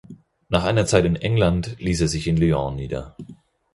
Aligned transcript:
Nach 0.49 0.63
einer 0.63 0.87
Zeit 0.87 1.05
in 1.05 1.15
England 1.15 1.79
ließ 1.79 2.01
er 2.01 2.07
sich 2.07 2.25
in 2.25 2.35
Lyon 2.37 2.75
nieder. 2.75 3.15